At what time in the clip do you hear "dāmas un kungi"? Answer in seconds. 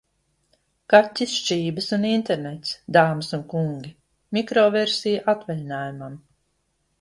2.97-3.93